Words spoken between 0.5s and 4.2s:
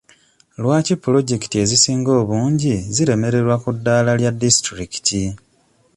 Lwaki puloojekiti ezisinga obungi ziremererwa ku ddaala